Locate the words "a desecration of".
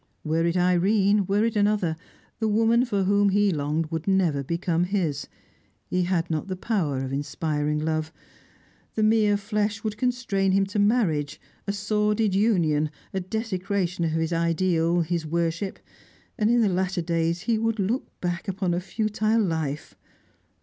13.13-14.09